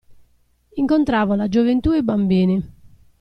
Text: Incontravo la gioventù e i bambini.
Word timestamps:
Incontravo 0.77 1.35
la 1.35 1.47
gioventù 1.47 1.91
e 1.91 1.97
i 1.99 2.03
bambini. 2.03 2.63